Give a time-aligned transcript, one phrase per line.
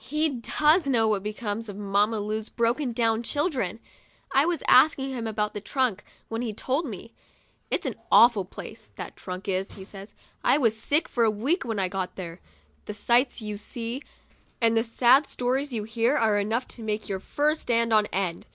[0.00, 3.78] He does know what becomes of Mamma Lu's broken down children.
[4.32, 7.12] I was asking him about the trunk, when he told me."
[7.70, 11.66] It's an awful place, that trunk is," he said." I was sick for a week
[11.66, 12.40] when I got there.
[12.86, 14.02] The sights you see
[14.62, 18.46] and the sad stories you hear are enough to make your fur stand on end."